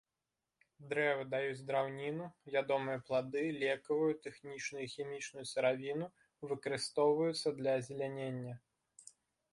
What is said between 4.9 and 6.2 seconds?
хімічную сыравіну,